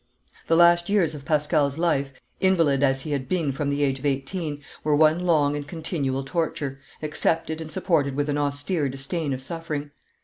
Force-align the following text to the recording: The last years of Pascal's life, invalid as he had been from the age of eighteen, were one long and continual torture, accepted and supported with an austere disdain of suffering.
The 0.47 0.55
last 0.55 0.89
years 0.89 1.13
of 1.13 1.25
Pascal's 1.25 1.77
life, 1.77 2.11
invalid 2.39 2.81
as 2.81 3.01
he 3.03 3.11
had 3.11 3.29
been 3.29 3.51
from 3.51 3.69
the 3.69 3.83
age 3.83 3.99
of 3.99 4.05
eighteen, 4.07 4.63
were 4.83 4.95
one 4.95 5.19
long 5.19 5.55
and 5.55 5.67
continual 5.67 6.23
torture, 6.25 6.79
accepted 7.03 7.61
and 7.61 7.71
supported 7.71 8.15
with 8.15 8.27
an 8.27 8.39
austere 8.39 8.89
disdain 8.89 9.31
of 9.31 9.43
suffering. 9.43 9.91